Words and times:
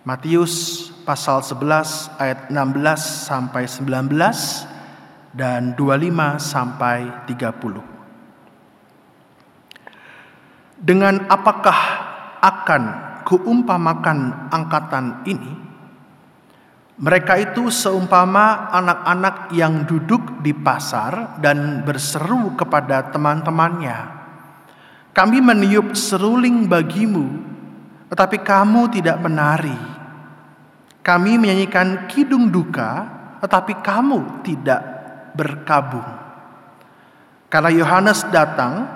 Matius 0.00 0.88
pasal 1.04 1.44
11 1.44 2.16
ayat 2.16 2.48
16 2.48 3.28
sampai 3.28 3.68
19 3.68 4.08
dan 5.36 5.76
25 5.76 6.40
sampai 6.40 7.28
30. 7.28 7.84
Dengan 10.80 11.28
apakah 11.28 11.76
akan 12.40 12.82
kuumpamakan 13.28 14.48
angkatan 14.48 15.20
ini? 15.28 15.68
Mereka 16.96 17.52
itu 17.52 17.68
seumpama 17.68 18.72
anak-anak 18.72 19.52
yang 19.52 19.84
duduk 19.84 20.40
di 20.40 20.56
pasar 20.56 21.36
dan 21.44 21.84
berseru 21.84 22.56
kepada 22.56 23.12
teman-temannya. 23.12 24.16
Kami 25.12 25.44
meniup 25.44 25.92
seruling 25.92 26.64
bagimu 26.64 27.50
tetapi 28.10 28.42
kamu 28.42 28.90
tidak 28.90 29.22
menari. 29.22 29.78
Kami 31.10 31.42
menyanyikan 31.42 32.06
kidung 32.06 32.54
duka, 32.54 33.02
tetapi 33.42 33.82
kamu 33.82 34.46
tidak 34.46 34.78
berkabung. 35.34 36.06
Karena 37.50 37.66
Yohanes 37.74 38.30
datang, 38.30 38.86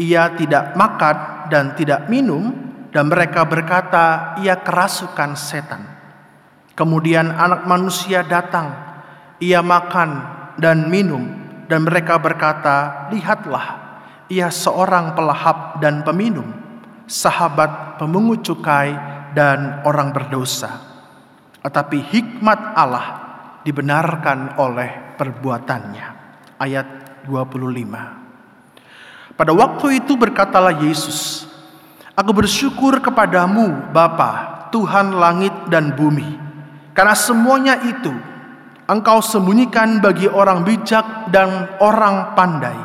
ia 0.00 0.32
tidak 0.40 0.72
makan 0.72 1.52
dan 1.52 1.76
tidak 1.76 2.08
minum, 2.08 2.48
dan 2.88 3.12
mereka 3.12 3.44
berkata, 3.44 4.32
"Ia 4.40 4.56
kerasukan 4.56 5.36
setan." 5.36 5.84
Kemudian 6.72 7.28
Anak 7.28 7.68
Manusia 7.68 8.24
datang, 8.24 8.72
ia 9.36 9.60
makan 9.60 10.10
dan 10.56 10.88
minum, 10.88 11.28
dan 11.68 11.84
mereka 11.84 12.16
berkata, 12.16 13.04
"Lihatlah, 13.12 14.00
ia 14.32 14.48
seorang 14.48 15.12
pelahap 15.12 15.76
dan 15.84 16.00
peminum, 16.08 16.56
sahabat 17.04 18.00
pemungut 18.00 18.40
cukai, 18.48 18.96
dan 19.36 19.84
orang 19.84 20.08
berdosa. 20.08 20.89
Tetapi 21.60 21.98
hikmat 22.00 22.60
Allah 22.76 23.06
dibenarkan 23.64 24.56
oleh 24.56 25.16
perbuatannya. 25.20 26.08
Ayat 26.60 26.86
25. 27.28 28.20
Pada 29.36 29.52
waktu 29.56 30.04
itu 30.04 30.16
berkatalah 30.20 30.76
Yesus, 30.84 31.48
Aku 32.20 32.36
bersyukur 32.36 33.00
kepadamu 33.00 33.92
Bapa, 33.96 34.68
Tuhan 34.68 35.16
langit 35.16 35.52
dan 35.72 35.96
bumi, 35.96 36.36
karena 36.92 37.16
semuanya 37.16 37.80
itu 37.80 38.12
engkau 38.84 39.24
sembunyikan 39.24 40.04
bagi 40.04 40.28
orang 40.28 40.60
bijak 40.60 41.32
dan 41.32 41.80
orang 41.80 42.36
pandai, 42.36 42.76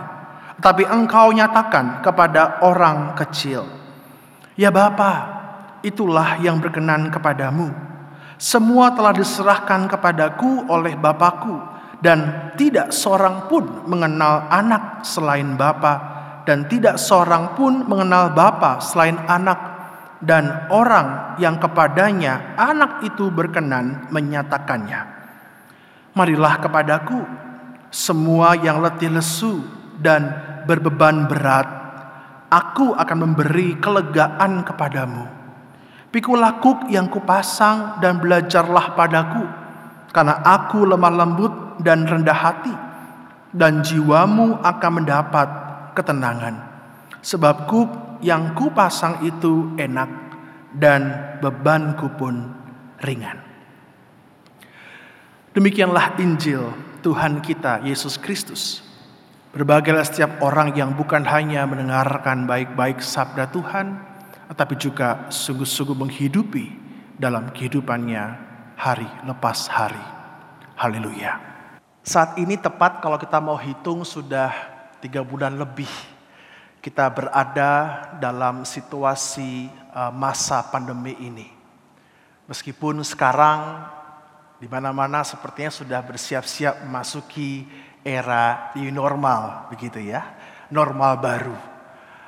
tapi 0.63 0.87
engkau 0.87 1.35
nyatakan 1.35 1.99
kepada 1.99 2.63
orang 2.63 3.11
kecil. 3.19 3.67
Ya 4.55 4.71
Bapa, 4.71 5.13
itulah 5.83 6.39
yang 6.39 6.63
berkenan 6.63 7.11
kepadamu. 7.11 7.94
Semua 8.35 8.91
telah 8.91 9.15
diserahkan 9.15 9.87
kepadaku 9.87 10.67
oleh 10.67 10.99
Bapakku 10.99 11.55
dan 12.03 12.51
tidak 12.59 12.91
seorang 12.91 13.47
pun 13.47 13.87
mengenal 13.87 14.51
anak 14.51 15.07
selain 15.07 15.55
Bapa 15.55 16.15
dan 16.43 16.67
tidak 16.67 16.99
seorang 16.99 17.55
pun 17.55 17.87
mengenal 17.87 18.35
Bapa 18.35 18.83
selain 18.83 19.15
anak 19.25 19.57
dan 20.19 20.67
orang 20.71 21.37
yang 21.39 21.59
kepadanya 21.59 22.55
anak 22.59 23.03
itu 23.07 23.31
berkenan 23.31 24.07
menyatakannya. 24.11 25.01
Marilah 26.15 26.59
kepadaku 26.59 27.19
semua 27.91 28.55
yang 28.59 28.83
letih 28.83 29.11
lesu 29.11 29.63
dan 29.99 30.31
berbeban 30.67 31.27
berat 31.27 31.67
aku 32.49 32.95
akan 32.95 33.17
memberi 33.27 33.75
kelegaan 33.79 34.63
kepadamu. 34.63 35.44
Pikulah 36.15 36.63
kuk 36.63 36.87
yang 36.87 37.11
kupasang 37.11 37.99
dan 37.99 38.23
belajarlah 38.23 38.95
padaku, 38.95 39.43
karena 40.15 40.39
aku 40.47 40.87
lemah 40.87 41.11
lembut 41.11 41.51
dan 41.83 42.07
rendah 42.07 42.39
hati, 42.39 42.71
dan 43.51 43.83
jiwamu 43.83 44.63
akan 44.63 44.91
mendapat 45.03 45.47
ketenangan. 45.91 46.55
Sebab 47.19 47.67
kuk 47.67 47.89
yang 48.23 48.55
kupasang 48.55 49.27
itu 49.27 49.75
enak, 49.75 50.07
dan 50.71 51.35
bebanku 51.43 52.07
pun 52.15 52.47
ringan. 53.03 53.43
Demikianlah 55.51 56.15
Injil 56.23 56.71
Tuhan 57.03 57.43
kita 57.43 57.83
Yesus 57.83 58.15
Kristus. 58.15 58.87
Berbagailah 59.51 60.07
setiap 60.07 60.39
orang 60.39 60.71
yang 60.79 60.95
bukan 60.95 61.27
hanya 61.27 61.67
mendengarkan 61.67 62.47
baik-baik 62.47 63.03
sabda 63.03 63.51
Tuhan, 63.51 64.14
tetapi 64.49 64.75
juga 64.77 65.29
sungguh-sungguh 65.31 65.97
menghidupi 65.97 66.65
dalam 67.15 67.49
kehidupannya 67.49 68.23
hari 68.75 69.07
lepas 69.25 69.71
hari. 69.71 70.03
Haleluya. 70.75 71.39
Saat 72.05 72.37
ini 72.37 72.59
tepat 72.59 73.01
kalau 73.01 73.17
kita 73.17 73.41
mau 73.41 73.57
hitung 73.57 74.05
sudah 74.05 74.53
tiga 75.01 75.25
bulan 75.25 75.57
lebih 75.57 75.89
kita 76.85 77.09
berada 77.09 77.97
dalam 78.21 78.61
situasi 78.61 79.73
uh, 79.89 80.13
masa 80.13 80.61
pandemi 80.69 81.17
ini. 81.17 81.49
Meskipun 82.45 83.01
sekarang 83.01 83.89
di 84.61 84.69
mana-mana 84.69 85.25
sepertinya 85.25 85.73
sudah 85.73 86.05
bersiap-siap 86.05 86.85
memasuki 86.85 87.65
era 88.05 88.69
new 88.77 88.93
normal 88.93 89.65
begitu 89.73 89.97
ya, 89.97 90.29
normal 90.69 91.17
baru. 91.17 91.57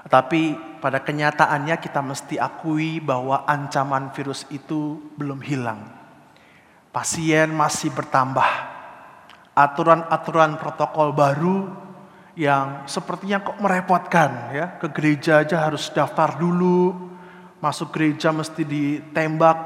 Tapi 0.08 0.56
pada 0.80 1.04
kenyataannya 1.04 1.76
kita 1.84 2.00
mesti 2.00 2.40
akui 2.40 3.04
bahwa 3.04 3.44
ancaman 3.44 4.16
virus 4.16 4.48
itu 4.48 5.12
belum 5.20 5.44
hilang. 5.44 5.84
Pasien 6.96 7.52
masih 7.52 7.92
bertambah. 7.92 8.48
Aturan-aturan 9.52 10.56
protokol 10.56 11.12
baru 11.12 11.68
yang 12.40 12.88
sepertinya 12.88 13.44
kok 13.44 13.60
merepotkan 13.60 14.56
ya. 14.56 14.66
Ke 14.80 14.88
gereja 14.96 15.44
aja 15.44 15.68
harus 15.68 15.92
daftar 15.92 16.40
dulu, 16.40 16.96
masuk 17.60 17.92
gereja 17.92 18.32
mesti 18.32 18.64
ditembak 18.64 19.58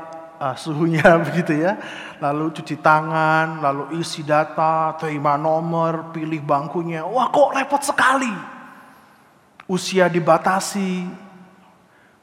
uh, 0.41 0.55
suhunya 0.57 1.05
begitu 1.29 1.53
ya. 1.61 1.77
Lalu 2.17 2.49
cuci 2.49 2.81
tangan, 2.81 3.61
lalu 3.61 4.01
isi 4.01 4.25
data, 4.25 4.97
terima 4.97 5.37
nomor, 5.37 6.09
pilih 6.09 6.41
bangkunya. 6.41 7.05
Wah 7.05 7.29
kok 7.29 7.53
repot 7.53 7.83
sekali. 7.85 8.60
Usia 9.69 10.09
dibatasi, 10.09 11.05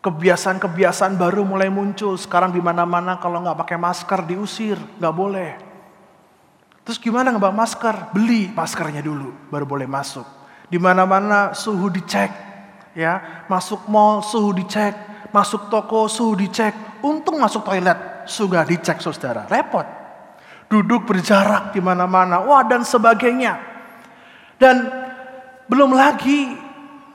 kebiasaan-kebiasaan 0.02 1.18
baru 1.18 1.42
mulai 1.42 1.70
muncul. 1.70 2.14
Sekarang 2.18 2.54
di 2.54 2.62
mana-mana 2.62 3.18
kalau 3.18 3.42
nggak 3.42 3.58
pakai 3.66 3.78
masker 3.78 4.20
diusir, 4.26 4.78
nggak 4.98 5.14
boleh. 5.14 5.50
Terus 6.86 6.98
gimana 6.98 7.34
nggak 7.34 7.54
masker? 7.54 7.96
Beli 8.16 8.48
maskernya 8.54 9.04
dulu, 9.04 9.34
baru 9.52 9.68
boleh 9.68 9.84
masuk. 9.84 10.24
Di 10.68 10.80
mana-mana 10.80 11.52
suhu 11.52 11.92
dicek, 11.92 12.32
ya. 12.96 13.44
Masuk 13.48 13.88
mall 13.88 14.24
suhu 14.24 14.52
dicek, 14.56 14.96
masuk 15.32 15.68
toko 15.72 16.08
suhu 16.08 16.36
dicek, 16.36 16.88
Untung 16.98 17.38
masuk 17.38 17.62
toilet, 17.62 18.26
sudah 18.26 18.66
dicek 18.66 18.98
saudara. 18.98 19.46
Repot. 19.46 19.86
Duduk 20.66 21.06
berjarak 21.06 21.72
di 21.72 21.80
mana-mana. 21.80 22.42
Wah 22.42 22.66
dan 22.66 22.82
sebagainya. 22.82 23.56
Dan 24.58 24.90
belum 25.70 25.94
lagi 25.94 26.67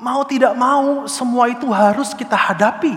mau 0.03 0.27
tidak 0.27 0.51
mau 0.59 1.07
semua 1.07 1.47
itu 1.47 1.71
harus 1.71 2.11
kita 2.11 2.35
hadapi. 2.35 2.91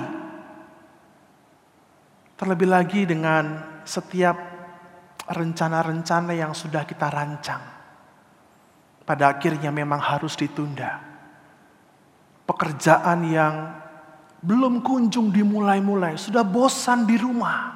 Terlebih 2.36 2.68
lagi 2.68 3.06
dengan 3.06 3.62
setiap 3.86 4.36
rencana-rencana 5.30 6.34
yang 6.34 6.52
sudah 6.52 6.82
kita 6.82 7.06
rancang. 7.08 7.62
Pada 9.06 9.30
akhirnya 9.30 9.70
memang 9.70 10.02
harus 10.02 10.34
ditunda. 10.34 10.98
Pekerjaan 12.42 13.22
yang 13.30 13.54
belum 14.42 14.82
kunjung 14.82 15.30
dimulai-mulai, 15.30 16.18
sudah 16.18 16.42
bosan 16.42 17.06
di 17.06 17.16
rumah. 17.18 17.74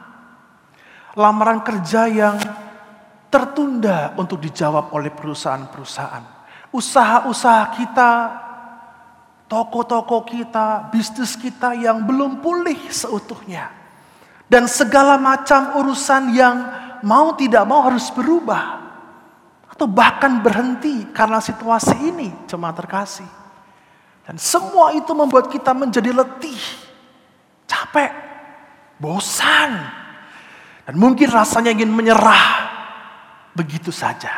Lamaran 1.15 1.63
kerja 1.63 2.07
yang 2.07 2.37
tertunda 3.31 4.15
untuk 4.19 4.43
dijawab 4.43 4.91
oleh 4.95 5.11
perusahaan-perusahaan. 5.11 6.39
Usaha-usaha 6.71 7.65
kita, 7.75 8.11
toko-toko 9.51 10.23
kita, 10.23 10.87
bisnis 10.95 11.35
kita 11.35 11.75
yang 11.75 12.07
belum 12.07 12.39
pulih 12.39 12.79
seutuhnya. 12.87 13.75
Dan 14.47 14.71
segala 14.71 15.19
macam 15.19 15.83
urusan 15.83 16.31
yang 16.31 16.57
mau 17.03 17.35
tidak 17.35 17.67
mau 17.67 17.83
harus 17.83 18.07
berubah. 18.15 18.79
Atau 19.67 19.91
bahkan 19.91 20.39
berhenti 20.39 21.11
karena 21.11 21.43
situasi 21.43 21.99
ini, 21.99 22.31
cuma 22.47 22.71
terkasih. 22.71 23.27
Dan 24.23 24.39
semua 24.39 24.95
itu 24.95 25.11
membuat 25.11 25.51
kita 25.51 25.75
menjadi 25.75 26.15
letih, 26.15 26.61
capek, 27.67 28.15
bosan. 29.03 29.83
Dan 30.87 30.95
mungkin 30.95 31.27
rasanya 31.27 31.75
ingin 31.75 31.91
menyerah 31.91 32.71
begitu 33.55 33.91
saja. 33.91 34.31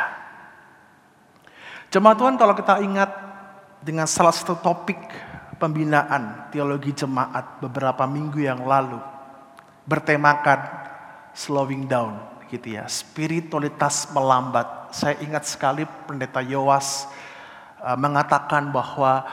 Jemaat 1.93 2.17
Tuhan 2.17 2.41
kalau 2.41 2.57
kita 2.57 2.81
ingat 2.81 3.32
dengan 3.83 4.07
salah 4.07 4.31
satu 4.31 4.55
topik 4.63 4.99
pembinaan 5.59 6.51
teologi 6.55 6.95
jemaat 6.95 7.59
beberapa 7.59 8.07
minggu 8.07 8.43
yang 8.43 8.63
lalu 8.63 8.99
bertemakan 9.87 10.63
slowing 11.35 11.91
down 11.91 12.19
gitu 12.51 12.79
ya. 12.79 12.87
Spiritualitas 12.87 14.11
melambat. 14.15 14.95
Saya 14.95 15.19
ingat 15.25 15.49
sekali 15.49 15.89
pendeta 16.07 16.45
Yowas 16.45 17.09
uh, 17.83 17.99
mengatakan 17.99 18.71
bahwa 18.71 19.25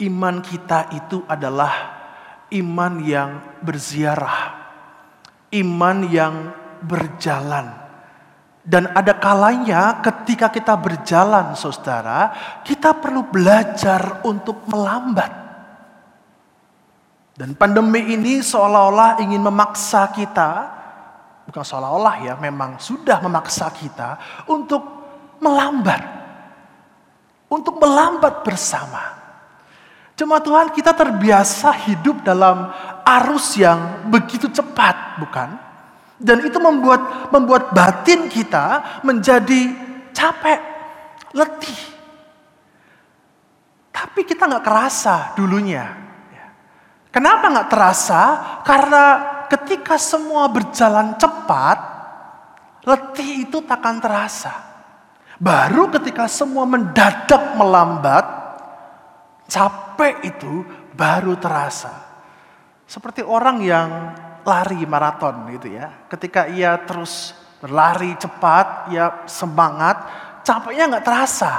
iman 0.00 0.40
kita 0.42 0.88
itu 0.96 1.22
adalah 1.30 2.00
iman 2.50 2.98
yang 3.04 3.30
berziarah. 3.60 4.58
Iman 5.52 6.08
yang 6.08 6.56
berjalan. 6.80 7.81
Dan 8.62 8.94
ada 8.94 9.18
kalanya 9.18 9.98
ketika 10.06 10.46
kita 10.46 10.78
berjalan 10.78 11.58
saudara, 11.58 12.30
kita 12.62 12.94
perlu 12.94 13.26
belajar 13.26 14.22
untuk 14.22 14.62
melambat. 14.70 15.42
Dan 17.34 17.58
pandemi 17.58 18.14
ini 18.14 18.38
seolah-olah 18.38 19.18
ingin 19.18 19.42
memaksa 19.42 20.14
kita, 20.14 20.50
bukan 21.50 21.64
seolah-olah 21.66 22.14
ya, 22.22 22.34
memang 22.38 22.78
sudah 22.78 23.18
memaksa 23.18 23.66
kita 23.74 24.14
untuk 24.46 24.86
melambat. 25.42 26.22
Untuk 27.50 27.82
melambat 27.82 28.46
bersama. 28.46 29.18
Cuma 30.14 30.38
Tuhan 30.38 30.70
kita 30.70 30.94
terbiasa 30.94 31.74
hidup 31.90 32.22
dalam 32.22 32.70
arus 33.02 33.58
yang 33.58 34.06
begitu 34.06 34.46
cepat, 34.46 35.18
bukan? 35.18 35.71
Dan 36.22 36.46
itu 36.46 36.62
membuat 36.62 37.34
membuat 37.34 37.74
batin 37.74 38.30
kita 38.30 39.02
menjadi 39.02 39.74
capek, 40.14 40.60
letih. 41.34 41.80
Tapi 43.90 44.20
kita 44.22 44.46
nggak 44.46 44.64
kerasa 44.64 45.34
dulunya. 45.34 45.98
Kenapa 47.12 47.50
nggak 47.50 47.68
terasa? 47.68 48.22
Karena 48.62 49.04
ketika 49.50 50.00
semua 50.00 50.48
berjalan 50.48 51.18
cepat, 51.18 51.78
letih 52.88 53.44
itu 53.50 53.60
takkan 53.66 54.00
terasa. 54.00 54.72
Baru 55.42 55.90
ketika 55.90 56.30
semua 56.30 56.64
mendadak 56.64 57.58
melambat, 57.58 58.24
capek 59.50 60.22
itu 60.24 60.64
baru 60.94 61.36
terasa. 61.36 61.92
Seperti 62.88 63.20
orang 63.20 63.58
yang 63.60 63.88
lari 64.42 64.82
maraton 64.86 65.48
gitu 65.54 65.72
ya. 65.72 65.90
Ketika 66.10 66.50
ia 66.50 66.78
terus 66.82 67.34
berlari 67.62 68.18
cepat, 68.18 68.90
ia 68.90 69.22
semangat, 69.30 70.02
capeknya 70.42 70.98
nggak 70.98 71.06
terasa. 71.06 71.52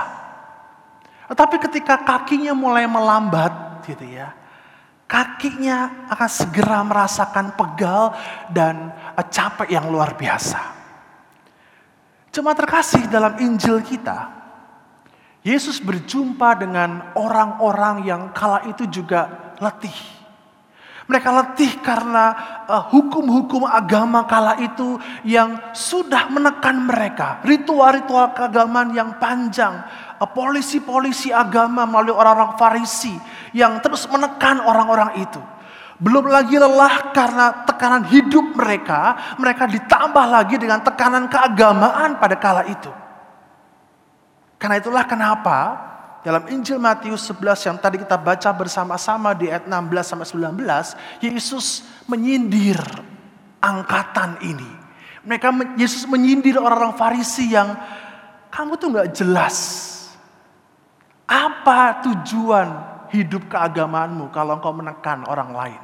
Tetapi 1.31 1.55
ketika 1.69 2.03
kakinya 2.03 2.51
mulai 2.51 2.83
melambat 2.83 3.83
gitu 3.87 4.03
ya, 4.05 4.35
kakinya 5.07 6.07
akan 6.11 6.29
segera 6.29 6.83
merasakan 6.83 7.55
pegal 7.55 8.11
dan 8.51 8.91
capek 9.31 9.71
yang 9.71 9.87
luar 9.87 10.19
biasa. 10.19 10.59
Cuma 12.33 12.51
terkasih 12.57 13.07
dalam 13.07 13.37
Injil 13.39 13.79
kita, 13.85 14.43
Yesus 15.45 15.83
berjumpa 15.83 16.55
dengan 16.55 17.13
orang-orang 17.19 18.07
yang 18.07 18.31
kala 18.31 18.63
itu 18.67 18.87
juga 18.87 19.53
letih. 19.59 20.22
Mereka 21.03 21.29
letih 21.35 21.83
karena 21.83 22.25
eh, 22.63 22.83
hukum-hukum 22.95 23.67
uh, 23.67 23.75
agama 23.75 24.23
kala 24.23 24.55
itu 24.63 24.95
yang 25.27 25.75
sudah 25.75 26.31
menekan 26.31 26.87
mereka. 26.87 27.43
Ritual-ritual 27.43 28.31
keagamaan 28.31 28.95
yang 28.95 29.19
panjang, 29.19 29.83
Eh, 30.23 30.29
polisi-polisi 30.31 31.35
agama 31.35 31.83
melalui 31.83 32.15
orang-orang 32.15 32.55
Farisi 32.55 33.11
yang 33.51 33.83
terus 33.83 34.07
menekan 34.07 34.63
orang-orang 34.63 35.19
itu. 35.19 35.41
Belum 35.99 36.31
lagi 36.31 36.55
lelah 36.55 37.11
karena 37.11 37.67
tekanan 37.67 38.07
hidup 38.07 38.55
mereka, 38.55 39.35
mereka 39.35 39.67
ditambah 39.67 40.25
lagi 40.25 40.55
dengan 40.55 40.79
tekanan 40.79 41.27
keagamaan 41.27 42.17
pada 42.17 42.35
kala 42.39 42.63
itu. 42.71 42.91
Karena 44.57 44.79
itulah 44.79 45.03
kenapa 45.03 45.57
dalam 46.23 46.47
Injil 46.47 46.79
Matius 46.79 47.27
11 47.27 47.67
yang 47.67 47.77
tadi 47.77 47.99
kita 47.99 48.15
baca 48.15 48.49
bersama-sama 48.55 49.35
di 49.35 49.51
ayat 49.51 49.67
16 49.67 50.07
sampai 50.07 50.27
19, 50.55 51.27
Yesus 51.27 51.83
menyindir 52.07 52.79
angkatan 53.59 54.39
ini. 54.39 54.71
Mereka 55.27 55.75
Yesus 55.75 56.07
menyindir 56.07 56.59
orang-orang 56.59 56.95
Farisi 56.95 57.51
yang 57.51 57.75
kamu 58.47 58.79
tuh 58.79 58.87
nggak 58.91 59.11
jelas 59.11 59.55
apa 61.27 62.03
tujuan 62.07 62.69
hidup 63.11 63.51
keagamaanmu 63.51 64.31
kalau 64.31 64.59
engkau 64.59 64.71
menekan 64.71 65.27
orang 65.27 65.51
lain? 65.51 65.83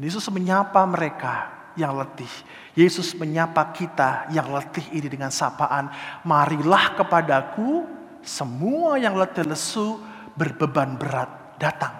Yesus 0.00 0.30
menyapa 0.30 0.80
mereka 0.86 1.50
yang 1.74 1.98
letih. 1.98 2.30
Yesus 2.78 3.12
menyapa 3.18 3.74
kita 3.74 4.30
yang 4.32 4.48
letih 4.54 4.86
ini 4.94 5.06
dengan 5.10 5.28
sapaan, 5.28 5.90
marilah 6.24 6.96
kepadaku 6.96 7.99
semua 8.20 9.00
yang 9.00 9.16
letih 9.16 9.46
lesu 9.46 10.00
berbeban 10.36 10.96
berat 10.96 11.56
datang. 11.56 11.96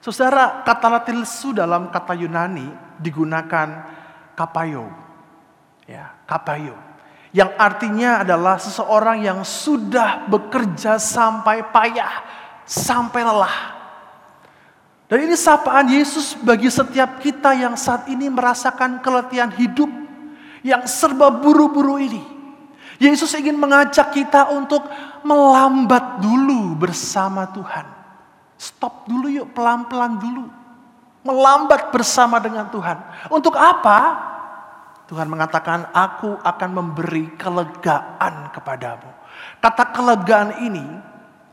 Saudara, 0.00 0.64
kata 0.64 0.88
letih 1.00 1.16
lesu 1.16 1.56
dalam 1.56 1.88
kata 1.88 2.12
Yunani 2.12 2.68
digunakan 3.00 3.88
kapayo. 4.36 4.92
Ya, 5.84 6.16
kapayo 6.24 6.94
yang 7.34 7.50
artinya 7.58 8.22
adalah 8.22 8.62
seseorang 8.62 9.26
yang 9.26 9.42
sudah 9.42 10.22
bekerja 10.30 11.02
sampai 11.02 11.66
payah, 11.66 12.22
sampai 12.62 13.26
lelah. 13.26 13.74
Dan 15.10 15.26
ini 15.26 15.34
sapaan 15.34 15.90
Yesus 15.90 16.38
bagi 16.38 16.70
setiap 16.70 17.18
kita 17.18 17.58
yang 17.58 17.74
saat 17.74 18.06
ini 18.06 18.30
merasakan 18.30 19.02
keletihan 19.02 19.50
hidup 19.50 19.90
yang 20.62 20.86
serba 20.86 21.26
buru-buru 21.34 21.98
ini. 21.98 22.22
Yesus 23.02 23.34
ingin 23.34 23.58
mengajak 23.58 24.14
kita 24.14 24.54
untuk 24.54 24.86
melambat 25.26 26.22
dulu 26.22 26.78
bersama 26.78 27.50
Tuhan. 27.50 27.86
Stop 28.54 29.10
dulu 29.10 29.26
yuk, 29.28 29.50
pelan-pelan 29.50 30.20
dulu. 30.20 30.46
Melambat 31.24 31.90
bersama 31.90 32.38
dengan 32.38 32.68
Tuhan. 32.70 33.00
Untuk 33.32 33.56
apa? 33.56 34.30
Tuhan 35.10 35.28
mengatakan, 35.28 35.90
aku 35.92 36.38
akan 36.40 36.70
memberi 36.70 37.34
kelegaan 37.36 38.48
kepadamu. 38.54 39.10
Kata 39.60 39.90
kelegaan 39.92 40.64
ini 40.64 40.84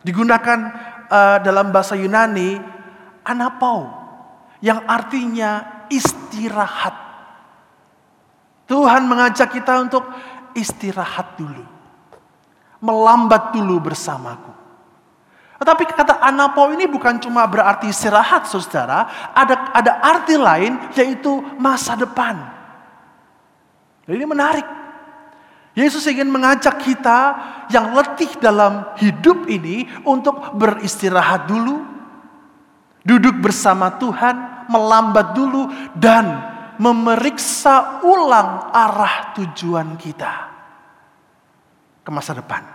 digunakan 0.06 0.60
uh, 1.10 1.38
dalam 1.44 1.74
bahasa 1.74 1.98
Yunani, 1.98 2.60
anapau, 3.28 3.92
yang 4.64 4.86
artinya 4.88 5.84
istirahat. 5.92 6.96
Tuhan 8.71 9.04
mengajak 9.04 9.52
kita 9.52 9.83
untuk 9.83 10.07
istirahat 10.58 11.38
dulu. 11.38 11.64
Melambat 12.81 13.54
dulu 13.54 13.78
bersamaku. 13.78 14.52
Tetapi 15.62 15.84
kata 15.94 16.18
anapau 16.26 16.74
ini 16.74 16.90
bukan 16.90 17.22
cuma 17.22 17.46
berarti 17.46 17.94
istirahat 17.94 18.50
saudara. 18.50 19.30
Ada, 19.38 19.56
ada 19.78 19.92
arti 20.02 20.34
lain 20.34 20.74
yaitu 20.98 21.38
masa 21.62 21.94
depan. 21.94 22.42
Ini 24.10 24.26
menarik. 24.26 24.66
Yesus 25.78 26.04
ingin 26.10 26.28
mengajak 26.28 26.81
kita 26.84 27.20
yang 27.72 27.96
letih 27.96 28.28
dalam 28.42 28.92
hidup 29.00 29.48
ini 29.48 29.88
untuk 30.04 30.58
beristirahat 30.58 31.48
dulu, 31.48 31.80
duduk 33.08 33.40
bersama 33.40 33.94
Tuhan, 33.96 34.68
melambat 34.68 35.31
dulu, 35.31 35.72
dan 35.96 36.44
memeriksa 36.81 38.02
ulang 38.02 38.73
arah 38.73 39.38
tujuan 39.38 39.94
kita 40.02 40.33
ke 42.02 42.09
masa 42.09 42.33
depan. 42.33 42.66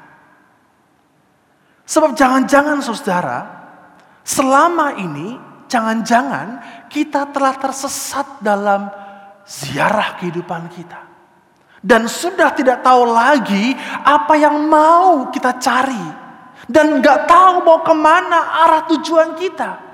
Sebab 1.87 2.15
jangan-jangan 2.15 2.79
saudara, 2.83 3.39
selama 4.23 4.95
ini 4.95 5.35
jangan-jangan 5.67 6.63
kita 6.87 7.35
telah 7.35 7.59
tersesat 7.59 8.39
dalam 8.39 8.87
ziarah 9.43 10.19
kehidupan 10.23 10.71
kita 10.71 11.01
dan 11.83 12.11
sudah 12.11 12.51
tidak 12.55 12.83
tahu 12.83 13.11
lagi 13.11 13.75
apa 14.03 14.35
yang 14.35 14.67
mau 14.67 15.31
kita 15.31 15.55
cari 15.59 16.07
dan 16.67 16.99
nggak 16.99 17.31
tahu 17.31 17.63
mau 17.63 17.79
ke 17.87 17.95
mana 17.95 18.67
arah 18.67 18.83
tujuan 18.91 19.39
kita. 19.39 19.86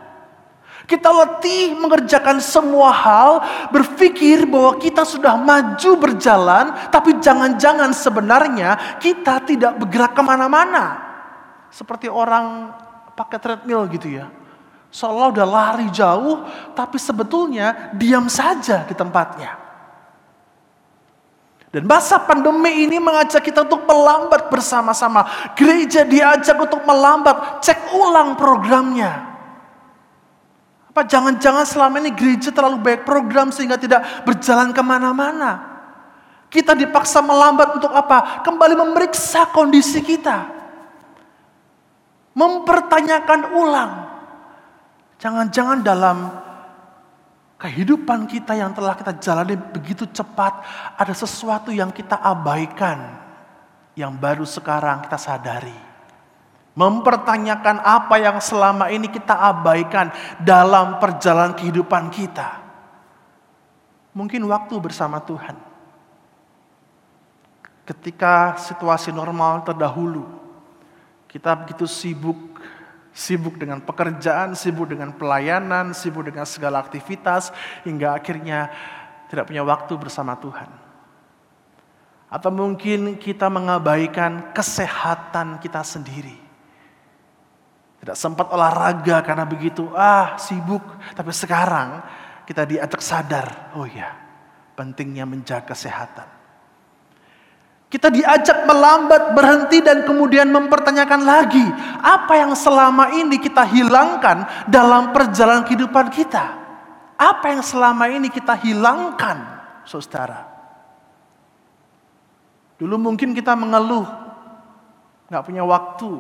Kita 0.82 1.14
letih 1.14 1.78
mengerjakan 1.78 2.42
semua 2.42 2.90
hal, 2.90 3.30
berpikir 3.70 4.44
bahwa 4.50 4.76
kita 4.82 5.06
sudah 5.06 5.38
maju 5.38 5.90
berjalan, 5.94 6.74
tapi 6.90 7.22
jangan-jangan 7.22 7.94
sebenarnya 7.94 8.98
kita 8.98 9.46
tidak 9.46 9.78
bergerak 9.78 10.12
ke 10.18 10.22
mana-mana. 10.26 10.98
Seperti 11.70 12.10
orang 12.10 12.74
pakai 13.14 13.38
treadmill 13.38 13.86
gitu 13.94 14.10
ya. 14.10 14.26
Seolah 14.92 15.32
udah 15.32 15.46
lari 15.48 15.88
jauh, 15.88 16.44
tapi 16.76 17.00
sebetulnya 17.00 17.94
diam 17.96 18.28
saja 18.28 18.84
di 18.84 18.92
tempatnya. 18.92 19.56
Dan 21.72 21.88
masa 21.88 22.20
pandemi 22.20 22.84
ini 22.84 23.00
mengajak 23.00 23.40
kita 23.40 23.64
untuk 23.64 23.88
melambat 23.88 24.52
bersama-sama. 24.52 25.24
Gereja 25.56 26.04
diajak 26.04 26.60
untuk 26.60 26.84
melambat, 26.84 27.64
cek 27.64 27.96
ulang 27.96 28.36
programnya. 28.36 29.31
Apa 30.92 31.08
jangan-jangan 31.08 31.64
selama 31.64 32.04
ini 32.04 32.12
gereja 32.12 32.52
terlalu 32.52 32.76
baik 32.84 33.08
program 33.08 33.48
sehingga 33.48 33.80
tidak 33.80 34.28
berjalan 34.28 34.76
ke 34.76 34.82
mana-mana? 34.84 35.72
Kita 36.52 36.76
dipaksa 36.76 37.24
melambat 37.24 37.80
untuk 37.80 37.88
apa? 37.96 38.44
Kembali 38.44 38.76
memeriksa 38.76 39.48
kondisi 39.56 40.04
kita. 40.04 40.52
Mempertanyakan 42.36 43.40
ulang. 43.56 43.92
Jangan-jangan 45.16 45.80
dalam 45.80 46.28
kehidupan 47.56 48.28
kita 48.28 48.52
yang 48.52 48.76
telah 48.76 48.92
kita 48.92 49.16
jalani 49.16 49.56
begitu 49.56 50.04
cepat, 50.12 50.60
ada 51.00 51.14
sesuatu 51.16 51.72
yang 51.72 51.88
kita 51.88 52.20
abaikan, 52.20 53.16
yang 53.96 54.12
baru 54.12 54.44
sekarang 54.44 55.08
kita 55.08 55.16
sadari. 55.16 55.91
Mempertanyakan 56.72 57.84
apa 57.84 58.16
yang 58.16 58.40
selama 58.40 58.88
ini 58.88 59.12
kita 59.12 59.36
abaikan 59.36 60.08
dalam 60.40 60.96
perjalanan 60.96 61.52
kehidupan 61.52 62.08
kita. 62.08 62.64
Mungkin 64.16 64.40
waktu 64.48 64.76
bersama 64.80 65.20
Tuhan. 65.20 65.56
Ketika 67.84 68.56
situasi 68.56 69.12
normal 69.12 69.68
terdahulu, 69.68 70.24
kita 71.28 71.52
begitu 71.56 71.84
sibuk, 71.84 72.60
sibuk 73.12 73.60
dengan 73.60 73.80
pekerjaan, 73.80 74.56
sibuk 74.56 74.88
dengan 74.88 75.12
pelayanan, 75.12 75.92
sibuk 75.92 76.24
dengan 76.24 76.48
segala 76.48 76.80
aktivitas, 76.80 77.52
hingga 77.84 78.16
akhirnya 78.16 78.72
tidak 79.28 79.48
punya 79.48 79.64
waktu 79.64 79.92
bersama 79.96 80.36
Tuhan. 80.36 80.68
Atau 82.32 82.48
mungkin 82.48 83.20
kita 83.20 83.52
mengabaikan 83.52 84.56
kesehatan 84.56 85.60
kita 85.60 85.84
sendiri. 85.84 86.51
Tidak 88.02 88.18
sempat 88.18 88.50
olahraga 88.50 89.22
karena 89.22 89.46
begitu, 89.46 89.86
ah 89.94 90.34
sibuk. 90.34 90.82
Tapi 91.14 91.30
sekarang 91.30 92.02
kita 92.42 92.66
diajak 92.66 92.98
sadar, 92.98 93.70
oh 93.78 93.86
ya 93.86 94.10
pentingnya 94.74 95.22
menjaga 95.22 95.70
kesehatan. 95.70 96.26
Kita 97.86 98.08
diajak 98.10 98.64
melambat, 98.64 99.36
berhenti 99.36 99.84
dan 99.84 100.02
kemudian 100.02 100.50
mempertanyakan 100.50 101.22
lagi. 101.22 101.62
Apa 102.00 102.40
yang 102.40 102.56
selama 102.56 103.14
ini 103.14 103.36
kita 103.36 103.68
hilangkan 103.68 104.66
dalam 104.66 105.14
perjalanan 105.14 105.62
kehidupan 105.62 106.10
kita? 106.10 106.58
Apa 107.14 107.54
yang 107.54 107.62
selama 107.62 108.08
ini 108.08 108.32
kita 108.32 108.56
hilangkan, 108.58 109.44
saudara? 109.84 110.48
Dulu 112.80 112.96
mungkin 112.96 113.36
kita 113.36 113.52
mengeluh, 113.54 114.08
nggak 115.28 115.44
punya 115.44 115.62
waktu, 115.62 116.10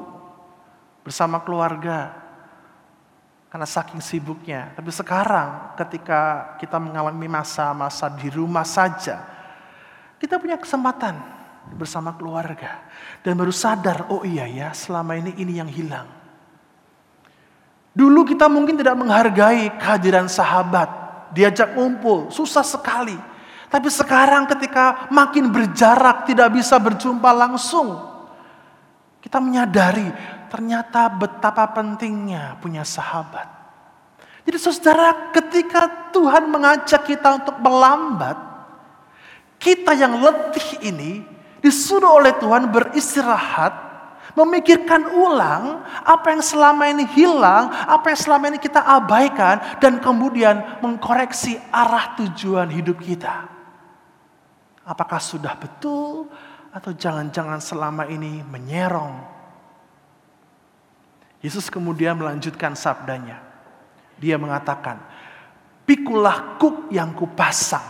bersama 1.02 1.42
keluarga. 1.42 2.18
Karena 3.52 3.68
saking 3.68 4.00
sibuknya. 4.00 4.72
Tapi 4.72 4.88
sekarang 4.88 5.76
ketika 5.76 6.54
kita 6.56 6.80
mengalami 6.80 7.28
masa-masa 7.28 8.08
di 8.08 8.32
rumah 8.32 8.64
saja, 8.64 9.20
kita 10.16 10.40
punya 10.40 10.56
kesempatan 10.56 11.20
bersama 11.76 12.16
keluarga. 12.16 12.80
Dan 13.20 13.36
baru 13.36 13.52
sadar, 13.52 14.08
oh 14.08 14.24
iya 14.24 14.48
ya 14.48 14.72
selama 14.72 15.20
ini 15.20 15.36
ini 15.36 15.60
yang 15.60 15.68
hilang. 15.68 16.08
Dulu 17.92 18.24
kita 18.24 18.48
mungkin 18.48 18.80
tidak 18.80 18.96
menghargai 18.96 19.68
kehadiran 19.76 20.32
sahabat. 20.32 20.88
Diajak 21.36 21.76
ngumpul, 21.76 22.32
susah 22.32 22.64
sekali. 22.64 23.16
Tapi 23.68 23.88
sekarang 23.88 24.48
ketika 24.48 25.08
makin 25.12 25.48
berjarak, 25.52 26.28
tidak 26.28 26.56
bisa 26.56 26.76
berjumpa 26.80 27.30
langsung. 27.32 28.00
Kita 29.20 29.40
menyadari 29.40 30.08
ternyata 30.52 31.08
betapa 31.08 31.64
pentingnya 31.72 32.60
punya 32.60 32.84
sahabat. 32.84 33.48
Jadi 34.44 34.58
saudara 34.60 35.32
ketika 35.32 36.12
Tuhan 36.12 36.44
mengajak 36.52 37.08
kita 37.08 37.40
untuk 37.40 37.56
melambat, 37.56 38.36
kita 39.56 39.96
yang 39.96 40.20
letih 40.20 40.84
ini 40.84 41.24
disuruh 41.64 42.20
oleh 42.20 42.36
Tuhan 42.36 42.68
beristirahat, 42.68 43.72
memikirkan 44.36 45.08
ulang 45.16 45.88
apa 46.04 46.36
yang 46.36 46.44
selama 46.44 46.84
ini 46.84 47.08
hilang, 47.16 47.72
apa 47.72 48.12
yang 48.12 48.20
selama 48.20 48.52
ini 48.52 48.60
kita 48.60 48.84
abaikan, 48.84 49.56
dan 49.80 50.04
kemudian 50.04 50.84
mengkoreksi 50.84 51.56
arah 51.72 52.12
tujuan 52.20 52.68
hidup 52.68 53.00
kita. 53.00 53.48
Apakah 54.84 55.22
sudah 55.22 55.56
betul 55.56 56.28
atau 56.76 56.92
jangan-jangan 56.92 57.62
selama 57.62 58.04
ini 58.10 58.44
menyerong 58.44 59.31
Yesus 61.42 61.66
kemudian 61.68 62.14
melanjutkan 62.14 62.78
sabdanya. 62.78 63.42
Dia 64.16 64.38
mengatakan, 64.38 65.02
Pikulah 65.82 66.56
kuk 66.62 66.94
yang 66.94 67.10
kupasang 67.10 67.82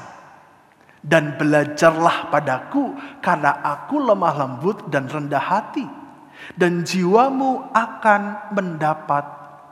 dan 1.04 1.36
belajarlah 1.36 2.32
padaku 2.32 2.96
karena 3.20 3.60
aku 3.60 4.00
lemah 4.00 4.32
lembut 4.32 4.88
dan 4.88 5.04
rendah 5.12 5.44
hati 5.44 5.84
dan 6.56 6.82
jiwamu 6.82 7.68
akan 7.76 8.50
mendapat 8.56 9.24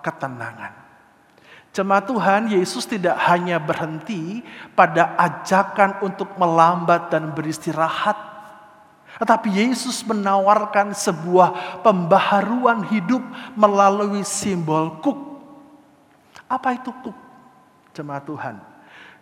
ketenangan. 0.05 0.77
Jemaat 1.71 2.05
Tuhan, 2.11 2.43
Yesus 2.51 2.83
tidak 2.83 3.15
hanya 3.31 3.63
berhenti 3.63 4.43
pada 4.75 5.15
ajakan 5.15 6.03
untuk 6.03 6.35
melambat 6.35 7.15
dan 7.15 7.31
beristirahat, 7.31 8.19
tetapi 9.21 9.53
Yesus 9.53 10.01
menawarkan 10.09 10.97
sebuah 10.97 11.85
pembaharuan 11.85 12.89
hidup 12.89 13.21
melalui 13.53 14.25
simbol 14.25 14.97
kuk. 15.05 15.21
Apa 16.49 16.73
itu 16.81 16.89
kuk? 17.05 17.13
Jemaat 17.93 18.25
Tuhan. 18.25 18.57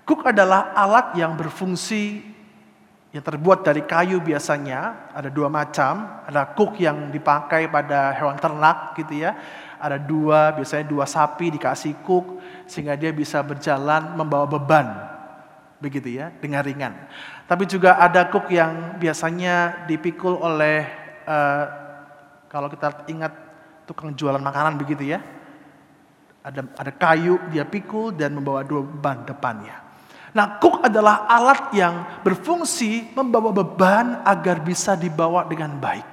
Kuk 0.07 0.23
adalah 0.23 0.71
alat 0.79 1.19
yang 1.19 1.35
berfungsi 1.35 2.23
yang 3.11 3.27
terbuat 3.27 3.67
dari 3.67 3.83
kayu 3.83 4.23
biasanya. 4.23 5.11
Ada 5.19 5.35
dua 5.35 5.51
macam. 5.51 6.23
Ada 6.31 6.47
kuk 6.55 6.79
yang 6.79 7.11
dipakai 7.11 7.67
pada 7.67 8.15
hewan 8.15 8.39
ternak 8.39 8.95
gitu 8.95 9.19
ya. 9.19 9.35
Ada 9.83 9.99
dua, 9.99 10.55
biasanya 10.55 10.87
dua 10.87 11.11
sapi 11.11 11.59
dikasih 11.59 12.07
kuk 12.07 12.39
sehingga 12.71 12.95
dia 12.95 13.11
bisa 13.11 13.43
berjalan 13.43 14.15
membawa 14.15 14.47
beban. 14.47 14.87
Begitu 15.83 16.23
ya, 16.23 16.31
dengan 16.39 16.63
ringan. 16.63 16.95
Tapi 17.49 17.65
juga 17.65 17.97
ada 17.97 18.29
kuk 18.29 18.53
yang 18.53 19.01
biasanya 19.01 19.89
dipikul 19.89 20.37
oleh 20.37 20.85
uh, 21.25 21.65
kalau 22.53 22.69
kita 22.69 23.09
ingat 23.09 23.33
tukang 23.89 24.13
jualan 24.13 24.41
makanan 24.41 24.77
begitu 24.77 25.17
ya. 25.17 25.25
Ada 26.45 26.61
ada 26.77 26.93
kayu 26.93 27.41
dia 27.49 27.65
pikul 27.65 28.13
dan 28.13 28.37
membawa 28.37 28.61
dua 28.61 28.85
beban 28.85 29.25
depannya. 29.25 29.81
Nah, 30.37 30.61
kuk 30.61 30.85
adalah 30.85 31.25
alat 31.25 31.73
yang 31.73 32.21
berfungsi 32.21 33.17
membawa 33.17 33.49
beban 33.49 34.21
agar 34.29 34.61
bisa 34.61 34.93
dibawa 34.93 35.49
dengan 35.49 35.73
baik. 35.81 36.05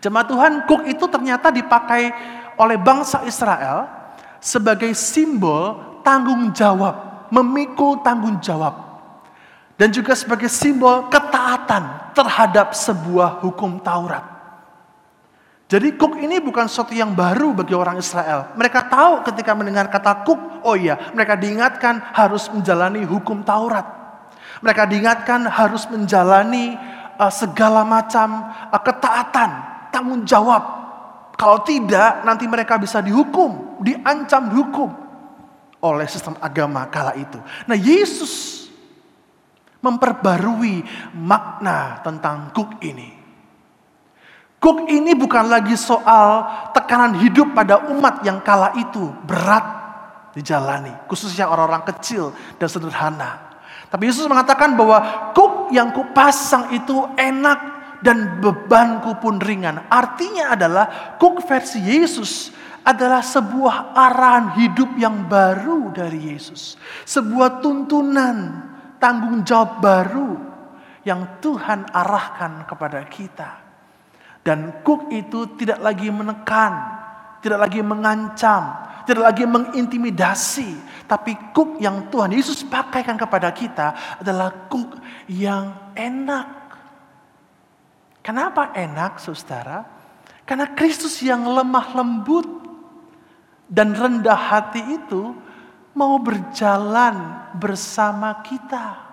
Jemaat 0.00 0.26
Tuhan, 0.32 0.52
kuk 0.64 0.88
itu 0.88 1.04
ternyata 1.04 1.52
dipakai 1.52 2.10
oleh 2.56 2.80
bangsa 2.80 3.28
Israel 3.28 3.86
sebagai 4.40 4.96
simbol 4.96 6.00
tanggung 6.00 6.50
jawab, 6.56 7.28
memikul 7.28 8.00
tanggung 8.00 8.40
jawab. 8.40 8.91
Dan 9.82 9.90
juga 9.90 10.14
sebagai 10.14 10.46
simbol 10.46 11.10
ketaatan 11.10 12.14
terhadap 12.14 12.70
sebuah 12.70 13.42
hukum 13.42 13.82
Taurat. 13.82 14.22
Jadi 15.66 15.98
kuk 15.98 16.22
ini 16.22 16.38
bukan 16.38 16.70
sesuatu 16.70 16.94
yang 16.94 17.10
baru 17.10 17.50
bagi 17.50 17.74
orang 17.74 17.98
Israel. 17.98 18.54
Mereka 18.54 18.86
tahu 18.86 19.26
ketika 19.26 19.58
mendengar 19.58 19.90
kata 19.90 20.22
kuk, 20.22 20.38
oh 20.62 20.78
iya, 20.78 21.10
mereka 21.10 21.34
diingatkan 21.34 21.98
harus 22.14 22.46
menjalani 22.54 23.02
hukum 23.02 23.42
Taurat. 23.42 23.82
Mereka 24.62 24.86
diingatkan 24.86 25.50
harus 25.50 25.82
menjalani 25.90 26.78
uh, 27.18 27.32
segala 27.34 27.82
macam 27.82 28.54
uh, 28.70 28.78
ketaatan, 28.78 29.50
tanggung 29.90 30.22
jawab. 30.22 30.62
Kalau 31.34 31.58
tidak, 31.66 32.22
nanti 32.22 32.46
mereka 32.46 32.78
bisa 32.78 33.02
dihukum, 33.02 33.82
diancam 33.82 34.46
dihukum 34.46 34.94
oleh 35.82 36.06
sistem 36.06 36.38
agama 36.38 36.86
kala 36.86 37.18
itu. 37.18 37.42
Nah, 37.66 37.74
Yesus 37.74 38.51
memperbarui 39.82 40.86
makna 41.18 42.00
tentang 42.00 42.54
kuk 42.54 42.78
ini. 42.80 43.10
Kuk 44.62 44.86
ini 44.86 45.18
bukan 45.18 45.50
lagi 45.50 45.74
soal 45.74 46.46
tekanan 46.70 47.18
hidup 47.18 47.50
pada 47.50 47.82
umat 47.90 48.22
yang 48.22 48.38
kala 48.46 48.70
itu 48.78 49.10
berat 49.26 49.82
dijalani, 50.38 50.94
khususnya 51.10 51.50
orang-orang 51.50 51.82
kecil 51.90 52.30
dan 52.62 52.70
sederhana. 52.70 53.52
Tapi 53.90 54.08
Yesus 54.08 54.24
mengatakan 54.30 54.78
bahwa 54.78 55.34
kuk 55.34 55.74
yang 55.74 55.90
kupasang 55.90 56.72
itu 56.72 56.94
enak 57.18 57.60
dan 58.06 58.38
bebanku 58.38 59.18
pun 59.18 59.42
ringan. 59.42 59.82
Artinya 59.90 60.54
adalah 60.54 61.18
kuk 61.18 61.42
versi 61.42 61.82
Yesus 61.82 62.54
adalah 62.86 63.22
sebuah 63.22 63.94
arahan 63.94 64.58
hidup 64.58 64.94
yang 64.94 65.26
baru 65.26 65.90
dari 65.90 66.34
Yesus. 66.34 66.78
Sebuah 67.06 67.62
tuntunan 67.62 68.71
tanggung 69.02 69.42
jawab 69.42 69.82
baru 69.82 70.38
yang 71.02 71.42
Tuhan 71.42 71.90
arahkan 71.90 72.62
kepada 72.70 73.02
kita. 73.10 73.50
Dan 74.42 74.82
kuk 74.86 75.10
itu 75.10 75.58
tidak 75.58 75.82
lagi 75.82 76.06
menekan, 76.10 76.72
tidak 77.42 77.66
lagi 77.66 77.82
mengancam, 77.82 78.62
tidak 79.02 79.34
lagi 79.34 79.44
mengintimidasi, 79.46 80.70
tapi 81.10 81.34
kuk 81.50 81.82
yang 81.82 82.06
Tuhan 82.10 82.30
Yesus 82.30 82.62
pakaikan 82.66 83.18
kepada 83.18 83.50
kita 83.50 84.18
adalah 84.22 84.70
kuk 84.70 84.98
yang 85.26 85.94
enak. 85.98 86.62
Kenapa 88.22 88.70
enak, 88.74 89.18
saudara? 89.18 89.82
Karena 90.46 90.70
Kristus 90.74 91.18
yang 91.22 91.42
lemah 91.42 91.94
lembut 91.94 92.46
dan 93.66 93.94
rendah 93.94 94.38
hati 94.38 94.82
itu 94.98 95.34
mau 95.92 96.16
berjalan 96.20 97.48
bersama 97.56 98.40
kita. 98.44 99.12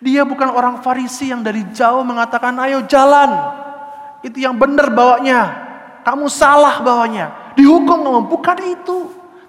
Dia 0.00 0.24
bukan 0.24 0.52
orang 0.52 0.80
Farisi 0.80 1.28
yang 1.28 1.44
dari 1.44 1.64
jauh 1.72 2.00
mengatakan, 2.00 2.56
"Ayo 2.56 2.84
jalan." 2.88 3.60
Itu 4.20 4.40
yang 4.40 4.56
benar 4.56 4.92
bawanya. 4.92 5.68
Kamu 6.04 6.28
salah 6.28 6.80
bawanya. 6.80 7.52
Dihukum 7.56 8.04
kamu. 8.04 8.28
Bukan 8.28 8.58
itu. 8.64 8.98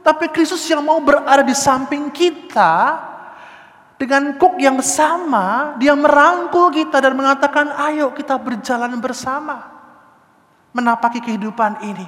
Tapi 0.02 0.32
Kristus 0.32 0.66
yang 0.68 0.82
mau 0.84 1.00
berada 1.00 1.44
di 1.46 1.56
samping 1.56 2.10
kita 2.10 3.00
dengan 4.02 4.34
kuk 4.34 4.58
yang 4.58 4.82
sama, 4.82 5.78
dia 5.78 5.94
merangkul 5.94 6.74
kita 6.74 6.98
dan 6.98 7.14
mengatakan, 7.14 7.70
"Ayo 7.78 8.10
kita 8.10 8.34
berjalan 8.34 8.98
bersama." 8.98 9.70
Menapaki 10.74 11.22
kehidupan 11.22 11.84
ini. 11.86 12.08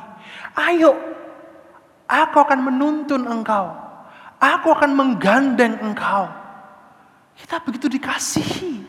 Ayo, 0.55 0.95
aku 2.07 2.39
akan 2.39 2.59
menuntun 2.65 3.27
engkau. 3.27 3.82
Aku 4.43 4.75
akan 4.75 4.91
menggandeng 4.91 5.79
engkau. 5.79 6.27
Kita 7.39 7.63
begitu 7.63 7.87
dikasihi. 7.87 8.83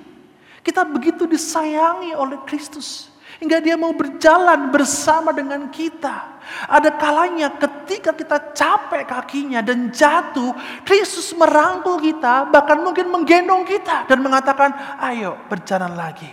Kita 0.67 0.83
begitu 0.83 1.31
disayangi 1.31 2.11
oleh 2.19 2.43
Kristus. 2.43 3.15
Hingga 3.39 3.63
dia 3.63 3.79
mau 3.79 3.95
berjalan 3.95 4.75
bersama 4.75 5.31
dengan 5.31 5.71
kita. 5.71 6.43
Ada 6.67 6.91
kalanya 6.99 7.55
ketika 7.55 8.11
kita 8.11 8.51
capek 8.51 9.07
kakinya 9.07 9.63
dan 9.63 9.95
jatuh, 9.95 10.55
Kristus 10.83 11.31
merangkul 11.39 12.03
kita, 12.03 12.51
bahkan 12.51 12.83
mungkin 12.83 13.11
menggendong 13.11 13.63
kita 13.63 14.11
dan 14.11 14.19
mengatakan, 14.23 14.75
ayo 15.07 15.39
berjalan 15.47 15.95
lagi. 15.95 16.31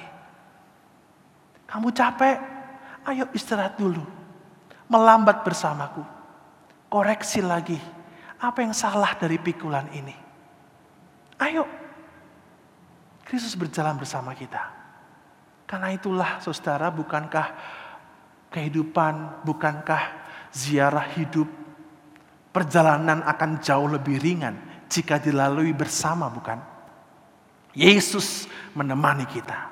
Kamu 1.69 1.93
capek? 1.93 2.37
Ayo 3.05 3.29
istirahat 3.37 3.77
dulu. 3.77 4.01
Melambat 4.89 5.45
bersamaku. 5.45 6.05
Koreksi 6.89 7.39
lagi. 7.41 8.00
Apa 8.41 8.65
yang 8.65 8.73
salah 8.73 9.13
dari 9.21 9.37
pikulan 9.37 9.85
ini? 9.93 10.17
Ayo. 11.37 11.69
Kristus 13.21 13.53
berjalan 13.53 14.01
bersama 14.01 14.33
kita. 14.33 14.59
Karena 15.69 15.93
itulah 15.93 16.41
saudara, 16.41 16.89
bukankah 16.89 17.47
kehidupan, 18.49 19.45
bukankah 19.45 20.03
ziarah 20.51 21.05
hidup, 21.15 21.47
perjalanan 22.51 23.23
akan 23.23 23.61
jauh 23.63 23.87
lebih 23.87 24.19
ringan 24.19 24.57
jika 24.91 25.21
dilalui 25.21 25.71
bersama, 25.71 26.27
bukan? 26.27 26.59
Yesus 27.71 28.51
menemani 28.75 29.23
kita. 29.29 29.71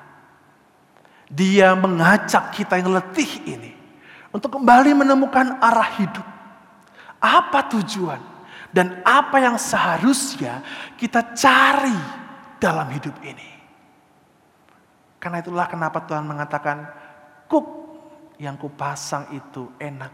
Dia 1.28 1.76
mengajak 1.76 2.56
kita 2.56 2.80
yang 2.80 2.96
letih 2.96 3.28
ini 3.44 3.76
untuk 4.32 4.56
kembali 4.56 4.96
menemukan 4.96 5.60
arah 5.60 5.90
hidup. 6.00 6.26
Apa 7.20 7.68
tujuan 7.76 8.39
dan 8.70 9.02
apa 9.02 9.42
yang 9.42 9.58
seharusnya 9.58 10.62
kita 10.94 11.34
cari 11.34 11.98
dalam 12.62 12.86
hidup 12.94 13.18
ini. 13.26 13.50
Karena 15.20 15.42
itulah 15.42 15.66
kenapa 15.68 16.06
Tuhan 16.06 16.24
mengatakan, 16.24 16.86
kuk 17.50 17.66
yang 18.40 18.56
kupasang 18.56 19.28
itu 19.36 19.68
enak, 19.76 20.12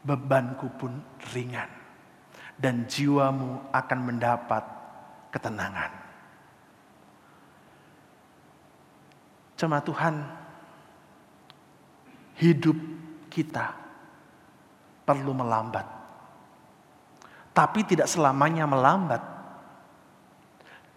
bebanku 0.00 0.70
pun 0.80 0.96
ringan. 1.34 1.68
Dan 2.54 2.86
jiwamu 2.86 3.74
akan 3.74 3.98
mendapat 4.00 4.62
ketenangan. 5.34 5.92
Cuma 9.58 9.82
Tuhan, 9.82 10.22
hidup 12.38 12.78
kita 13.28 13.74
perlu 15.02 15.34
melambat. 15.34 16.03
Tapi 17.54 17.86
tidak 17.86 18.10
selamanya 18.10 18.66
melambat 18.66 19.34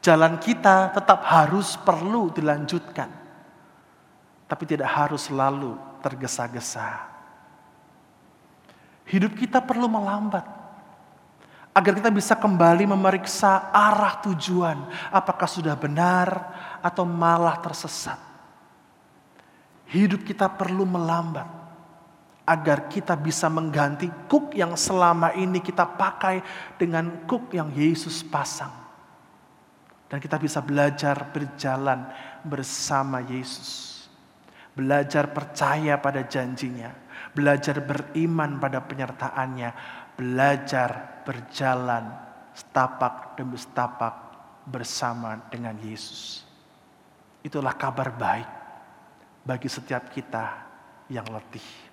Jalan 0.08 0.40
kita 0.40 0.96
tetap 0.96 1.20
harus 1.28 1.76
perlu 1.76 2.32
dilanjutkan. 2.32 3.12
Tapi 4.48 4.64
tidak 4.64 4.88
harus 4.88 5.28
selalu 5.28 5.76
tergesa-gesa. 6.00 7.12
Hidup 9.04 9.36
kita 9.36 9.60
perlu 9.60 9.92
melambat. 9.92 10.48
Agar 11.76 11.92
kita 11.92 12.08
bisa 12.08 12.40
kembali 12.40 12.88
memeriksa 12.88 13.68
arah 13.76 14.24
tujuan. 14.24 14.88
Apakah 15.12 15.44
sudah 15.44 15.76
benar 15.76 16.56
atau 16.80 17.04
malah 17.04 17.60
tersesat. 17.60 18.18
Hidup 19.92 20.24
kita 20.24 20.48
perlu 20.48 20.88
melambat 20.88 21.67
agar 22.48 22.88
kita 22.88 23.20
bisa 23.20 23.52
mengganti 23.52 24.08
kuk 24.32 24.56
yang 24.56 24.80
selama 24.80 25.36
ini 25.36 25.60
kita 25.60 25.84
pakai 25.84 26.40
dengan 26.80 27.28
kuk 27.28 27.52
yang 27.52 27.68
Yesus 27.76 28.24
pasang. 28.24 28.72
Dan 30.08 30.24
kita 30.24 30.40
bisa 30.40 30.64
belajar 30.64 31.28
berjalan 31.36 32.08
bersama 32.48 33.20
Yesus. 33.20 34.08
Belajar 34.72 35.36
percaya 35.36 36.00
pada 36.00 36.24
janjinya. 36.24 36.96
Belajar 37.36 37.84
beriman 37.84 38.56
pada 38.56 38.80
penyertaannya. 38.80 39.70
Belajar 40.16 41.20
berjalan 41.28 42.08
setapak 42.56 43.36
demi 43.36 43.60
setapak 43.60 44.16
bersama 44.64 45.36
dengan 45.52 45.76
Yesus. 45.84 46.48
Itulah 47.44 47.76
kabar 47.76 48.16
baik 48.16 48.50
bagi 49.44 49.68
setiap 49.68 50.08
kita 50.08 50.68
yang 51.12 51.28
letih. 51.28 51.87